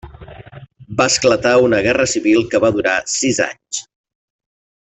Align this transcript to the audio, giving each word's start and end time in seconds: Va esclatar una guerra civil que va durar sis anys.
Va 1.01 1.05
esclatar 1.13 1.51
una 1.65 1.83
guerra 1.89 2.09
civil 2.15 2.49
que 2.55 2.63
va 2.67 2.75
durar 2.79 2.97
sis 3.21 3.45
anys. 3.49 3.83